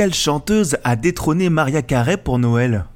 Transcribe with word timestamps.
Quelle 0.00 0.14
chanteuse 0.14 0.78
a 0.82 0.96
détrôné 0.96 1.50
Maria 1.50 1.82
Carey 1.82 2.16
pour 2.16 2.38
Noël? 2.38 2.86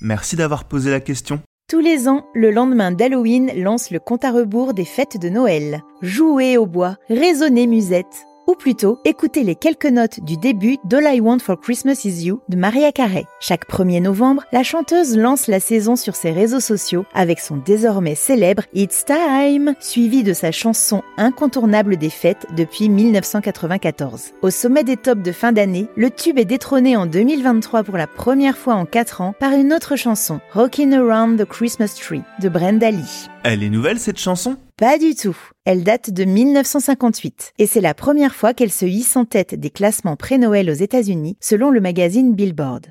Merci 0.00 0.36
d'avoir 0.36 0.62
posé 0.62 0.92
la 0.92 1.00
question. 1.00 1.40
Tous 1.68 1.80
les 1.80 2.06
ans, 2.06 2.24
le 2.34 2.52
lendemain 2.52 2.92
d'Halloween 2.92 3.50
lance 3.56 3.90
le 3.90 3.98
compte 3.98 4.24
à 4.24 4.30
rebours 4.30 4.74
des 4.74 4.84
fêtes 4.84 5.20
de 5.20 5.28
Noël. 5.28 5.82
Jouez 6.00 6.56
au 6.56 6.66
bois, 6.66 6.98
résonnez 7.08 7.66
musette, 7.66 8.28
ou 8.52 8.54
plutôt 8.54 9.00
écoutez 9.06 9.44
les 9.44 9.54
quelques 9.54 9.86
notes 9.86 10.20
du 10.20 10.36
début 10.36 10.76
d'All 10.84 11.06
I 11.06 11.20
Want 11.22 11.38
for 11.38 11.58
Christmas 11.58 12.02
Is 12.04 12.26
You 12.26 12.42
de 12.50 12.56
Maria 12.56 12.92
Carey. 12.92 13.24
Chaque 13.40 13.66
1er 13.66 14.02
novembre, 14.02 14.44
la 14.52 14.62
chanteuse 14.62 15.16
lance 15.16 15.46
la 15.46 15.58
saison 15.58 15.96
sur 15.96 16.14
ses 16.14 16.32
réseaux 16.32 16.60
sociaux 16.60 17.06
avec 17.14 17.40
son 17.40 17.56
désormais 17.56 18.14
célèbre 18.14 18.64
It's 18.74 19.06
Time, 19.06 19.74
suivi 19.80 20.22
de 20.22 20.34
sa 20.34 20.52
chanson 20.52 21.02
incontournable 21.16 21.96
des 21.96 22.10
fêtes 22.10 22.46
depuis 22.54 22.90
1994. 22.90 24.32
Au 24.42 24.50
sommet 24.50 24.84
des 24.84 24.98
tops 24.98 25.22
de 25.22 25.32
fin 25.32 25.52
d'année, 25.52 25.86
le 25.96 26.10
tube 26.10 26.38
est 26.38 26.44
détrôné 26.44 26.94
en 26.94 27.06
2023 27.06 27.84
pour 27.84 27.96
la 27.96 28.06
première 28.06 28.58
fois 28.58 28.74
en 28.74 28.84
4 28.84 29.22
ans 29.22 29.34
par 29.40 29.52
une 29.52 29.72
autre 29.72 29.96
chanson, 29.96 30.40
Rockin' 30.52 30.92
Around 30.92 31.42
the 31.42 31.48
Christmas 31.48 31.94
Tree 31.98 32.22
de 32.42 32.50
Brenda 32.50 32.90
Lee. 32.90 33.30
Elle 33.44 33.62
est 33.62 33.70
nouvelle 33.70 33.98
cette 33.98 34.18
chanson? 34.18 34.56
Pas 34.82 34.98
du 34.98 35.14
tout. 35.14 35.36
Elle 35.64 35.84
date 35.84 36.10
de 36.10 36.24
1958 36.24 37.52
et 37.60 37.66
c'est 37.68 37.80
la 37.80 37.94
première 37.94 38.34
fois 38.34 38.52
qu'elle 38.52 38.72
se 38.72 38.84
hisse 38.84 39.14
en 39.14 39.24
tête 39.24 39.54
des 39.54 39.70
classements 39.70 40.16
pré-Noël 40.16 40.68
aux 40.68 40.72
États-Unis 40.72 41.36
selon 41.38 41.70
le 41.70 41.80
magazine 41.80 42.34
Billboard. 42.34 42.86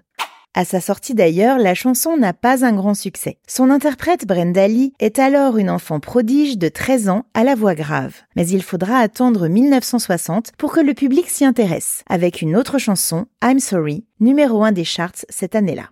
À 0.54 0.64
sa 0.64 0.80
sortie 0.80 1.16
d'ailleurs, 1.16 1.58
la 1.58 1.76
chanson 1.76 2.16
n'a 2.16 2.32
pas 2.32 2.66
un 2.66 2.72
grand 2.72 2.94
succès. 2.94 3.40
Son 3.46 3.70
interprète 3.70 4.26
Brenda 4.26 4.70
Lee 4.70 4.94
est 5.02 5.20
alors 5.20 5.58
une 5.58 5.70
enfant 5.70 6.00
prodige 6.00 6.58
de 6.58 6.70
13 6.70 7.10
ans 7.10 7.26
à 7.34 7.44
la 7.44 7.56
voix 7.56 7.76
grave. 7.76 8.16
Mais 8.38 8.48
il 8.48 8.64
faudra 8.64 9.00
attendre 9.00 9.50
1960 9.50 10.54
pour 10.58 10.72
que 10.72 10.80
le 10.80 10.94
public 10.94 11.30
s'y 11.30 11.44
intéresse, 11.44 12.06
avec 12.08 12.42
une 12.42 12.56
autre 12.56 12.78
chanson, 12.78 13.26
I'm 13.44 13.60
Sorry, 13.60 14.06
numéro 14.22 14.64
1 14.64 14.72
des 14.72 14.86
charts 14.86 15.26
cette 15.28 15.56
année-là. 15.56 15.90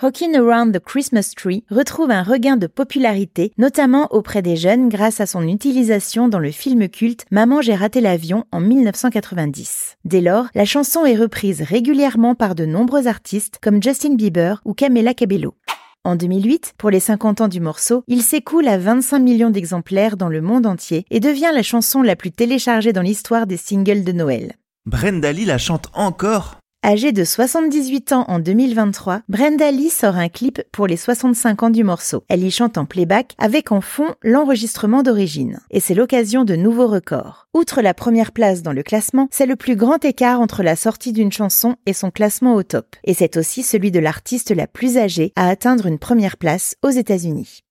Rockin' 0.00 0.36
Around 0.36 0.72
the 0.72 0.78
Christmas 0.78 1.32
Tree 1.36 1.64
retrouve 1.72 2.12
un 2.12 2.22
regain 2.22 2.56
de 2.56 2.68
popularité, 2.68 3.50
notamment 3.58 4.06
auprès 4.14 4.42
des 4.42 4.54
jeunes 4.54 4.88
grâce 4.88 5.20
à 5.20 5.26
son 5.26 5.42
utilisation 5.42 6.28
dans 6.28 6.38
le 6.38 6.52
film 6.52 6.88
culte 6.88 7.24
Maman 7.32 7.62
j'ai 7.62 7.74
raté 7.74 8.00
l'avion 8.00 8.44
en 8.52 8.60
1990. 8.60 9.96
Dès 10.04 10.20
lors, 10.20 10.46
la 10.54 10.64
chanson 10.64 11.04
est 11.04 11.16
reprise 11.16 11.62
régulièrement 11.62 12.36
par 12.36 12.54
de 12.54 12.64
nombreux 12.64 13.08
artistes 13.08 13.58
comme 13.60 13.82
Justin 13.82 14.14
Bieber 14.14 14.62
ou 14.64 14.72
Camila 14.72 15.14
Cabello. 15.14 15.56
En 16.04 16.14
2008, 16.14 16.74
pour 16.78 16.90
les 16.90 17.00
50 17.00 17.40
ans 17.40 17.48
du 17.48 17.58
morceau, 17.58 18.04
il 18.06 18.22
s'écoule 18.22 18.68
à 18.68 18.78
25 18.78 19.18
millions 19.18 19.50
d'exemplaires 19.50 20.16
dans 20.16 20.28
le 20.28 20.40
monde 20.40 20.66
entier 20.66 21.06
et 21.10 21.18
devient 21.18 21.50
la 21.52 21.64
chanson 21.64 22.02
la 22.02 22.14
plus 22.14 22.30
téléchargée 22.30 22.92
dans 22.92 23.02
l'histoire 23.02 23.48
des 23.48 23.56
singles 23.56 24.04
de 24.04 24.12
Noël. 24.12 24.54
Brenda 24.86 25.32
Lee 25.32 25.44
la 25.44 25.58
chante 25.58 25.88
encore? 25.92 26.60
Âgée 26.86 27.10
de 27.10 27.24
78 27.24 28.12
ans 28.12 28.24
en 28.28 28.38
2023, 28.38 29.22
Brenda 29.28 29.68
Lee 29.72 29.90
sort 29.90 30.14
un 30.14 30.28
clip 30.28 30.62
pour 30.70 30.86
les 30.86 30.96
65 30.96 31.64
ans 31.64 31.70
du 31.70 31.82
morceau. 31.82 32.22
Elle 32.28 32.44
y 32.44 32.52
chante 32.52 32.78
en 32.78 32.84
playback 32.84 33.34
avec 33.38 33.72
en 33.72 33.80
fond 33.80 34.14
l'enregistrement 34.22 35.02
d'origine. 35.02 35.58
Et 35.70 35.80
c'est 35.80 35.96
l'occasion 35.96 36.44
de 36.44 36.54
nouveaux 36.54 36.86
records. 36.86 37.48
Outre 37.52 37.82
la 37.82 37.94
première 37.94 38.30
place 38.30 38.62
dans 38.62 38.72
le 38.72 38.84
classement, 38.84 39.26
c'est 39.32 39.46
le 39.46 39.56
plus 39.56 39.74
grand 39.74 40.04
écart 40.04 40.40
entre 40.40 40.62
la 40.62 40.76
sortie 40.76 41.12
d'une 41.12 41.32
chanson 41.32 41.74
et 41.84 41.92
son 41.92 42.12
classement 42.12 42.54
au 42.54 42.62
top. 42.62 42.94
Et 43.02 43.12
c'est 43.12 43.36
aussi 43.36 43.64
celui 43.64 43.90
de 43.90 43.98
l'artiste 43.98 44.52
la 44.52 44.68
plus 44.68 44.98
âgée 44.98 45.32
à 45.34 45.48
atteindre 45.48 45.86
une 45.86 45.98
première 45.98 46.36
place 46.36 46.76
aux 46.84 46.90
États-Unis. 46.90 47.64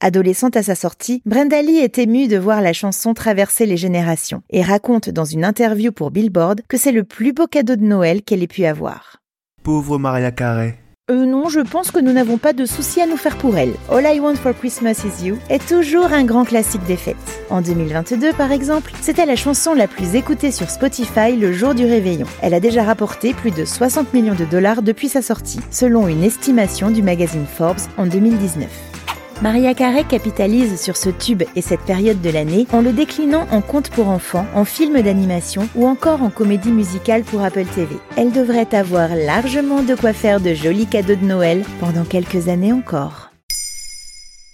Adolescente 0.00 0.56
à 0.56 0.62
sa 0.62 0.74
sortie, 0.74 1.22
Brenda 1.24 1.62
Lee 1.62 1.78
est 1.78 1.98
émue 1.98 2.28
de 2.28 2.36
voir 2.36 2.60
la 2.60 2.72
chanson 2.72 3.14
traverser 3.14 3.64
les 3.64 3.76
générations 3.76 4.42
et 4.50 4.62
raconte 4.62 5.08
dans 5.08 5.24
une 5.24 5.44
interview 5.44 5.92
pour 5.92 6.10
Billboard 6.10 6.62
que 6.68 6.76
c'est 6.76 6.92
le 6.92 7.04
plus 7.04 7.32
beau 7.32 7.46
cadeau 7.46 7.76
de 7.76 7.84
Noël 7.84 8.22
qu'elle 8.22 8.42
ait 8.42 8.46
pu 8.46 8.64
avoir. 8.64 9.18
Pauvre 9.62 9.98
Maria 9.98 10.30
Carey. 10.30 10.78
Euh 11.10 11.26
non, 11.26 11.50
je 11.50 11.60
pense 11.60 11.90
que 11.90 12.00
nous 12.00 12.12
n'avons 12.12 12.38
pas 12.38 12.54
de 12.54 12.64
soucis 12.64 13.02
à 13.02 13.06
nous 13.06 13.18
faire 13.18 13.36
pour 13.36 13.58
elle. 13.58 13.74
All 13.90 14.06
I 14.06 14.20
Want 14.20 14.36
for 14.36 14.54
Christmas 14.56 15.04
Is 15.04 15.26
You 15.26 15.36
est 15.50 15.66
toujours 15.68 16.14
un 16.14 16.24
grand 16.24 16.44
classique 16.44 16.84
des 16.86 16.96
fêtes. 16.96 17.16
En 17.50 17.60
2022, 17.60 18.32
par 18.32 18.52
exemple, 18.52 18.90
c'était 19.02 19.26
la 19.26 19.36
chanson 19.36 19.74
la 19.74 19.86
plus 19.86 20.14
écoutée 20.14 20.50
sur 20.50 20.70
Spotify 20.70 21.36
le 21.36 21.52
jour 21.52 21.74
du 21.74 21.84
réveillon. 21.84 22.26
Elle 22.40 22.54
a 22.54 22.60
déjà 22.60 22.84
rapporté 22.84 23.34
plus 23.34 23.50
de 23.50 23.66
60 23.66 24.14
millions 24.14 24.34
de 24.34 24.46
dollars 24.46 24.80
depuis 24.80 25.10
sa 25.10 25.20
sortie, 25.20 25.60
selon 25.70 26.08
une 26.08 26.24
estimation 26.24 26.90
du 26.90 27.02
magazine 27.02 27.44
Forbes 27.46 27.80
en 27.98 28.06
2019. 28.06 28.93
Maria 29.42 29.74
Carey 29.74 30.04
capitalise 30.04 30.80
sur 30.80 30.96
ce 30.96 31.10
tube 31.10 31.42
et 31.54 31.60
cette 31.60 31.80
période 31.80 32.20
de 32.20 32.30
l'année 32.30 32.66
en 32.72 32.80
le 32.80 32.92
déclinant 32.92 33.46
en 33.50 33.60
conte 33.60 33.90
pour 33.90 34.08
enfants, 34.08 34.46
en 34.54 34.64
film 34.64 35.00
d'animation 35.02 35.68
ou 35.74 35.86
encore 35.86 36.22
en 36.22 36.30
comédie 36.30 36.70
musicale 36.70 37.24
pour 37.24 37.42
Apple 37.42 37.66
TV. 37.66 37.96
Elle 38.16 38.32
devrait 38.32 38.74
avoir 38.74 39.14
largement 39.14 39.82
de 39.82 39.94
quoi 39.94 40.12
faire 40.12 40.40
de 40.40 40.54
jolis 40.54 40.86
cadeaux 40.86 41.16
de 41.16 41.26
Noël 41.26 41.64
pendant 41.80 42.04
quelques 42.04 42.48
années 42.48 42.72
encore. 42.72 43.30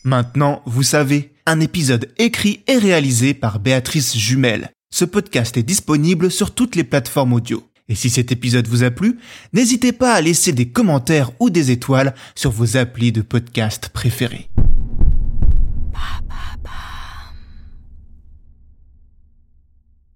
Maintenant, 0.05 0.63
vous 0.65 0.83
savez, 0.83 1.35
un 1.47 1.61
épisode 1.61 2.09
écrit 2.19 2.63
et 2.67 2.79
réalisé 2.79 3.35
par 3.35 3.61
Béatrice 3.61 4.17
Jumel. 4.17 4.71
Ce 4.93 5.05
podcast 5.05 5.57
est 5.57 5.63
disponible 5.63 6.31
sur 6.31 6.55
toutes 6.55 6.75
les 6.75 6.85
plateformes 6.85 7.35
audio. 7.35 7.63
Et 7.91 7.95
si 7.97 8.09
cet 8.09 8.31
épisode 8.33 8.69
vous 8.69 8.85
a 8.85 8.91
plu, 8.91 9.19
n'hésitez 9.53 9.93
pas 9.93 10.15
à 10.15 10.21
laisser 10.21 10.53
des 10.53 10.69
commentaires 10.69 11.33
ou 11.41 11.51
des 11.51 11.73
étoiles 11.73 12.15
sur 12.37 12.53
vos 12.53 12.77
applis 12.77 13.11
de 13.13 13.21
podcast 13.21 13.89
préférés. 13.93 14.49